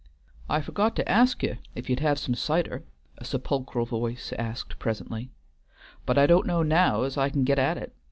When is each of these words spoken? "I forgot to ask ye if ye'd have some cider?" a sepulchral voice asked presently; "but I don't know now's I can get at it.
"I 0.49 0.61
forgot 0.61 0.95
to 0.95 1.07
ask 1.07 1.43
ye 1.43 1.59
if 1.75 1.87
ye'd 1.87 1.99
have 1.99 2.17
some 2.17 2.33
cider?" 2.33 2.83
a 3.19 3.23
sepulchral 3.23 3.85
voice 3.85 4.33
asked 4.33 4.79
presently; 4.79 5.29
"but 6.07 6.17
I 6.17 6.25
don't 6.25 6.47
know 6.47 6.63
now's 6.63 7.17
I 7.17 7.29
can 7.29 7.43
get 7.43 7.59
at 7.59 7.77
it. 7.77 7.95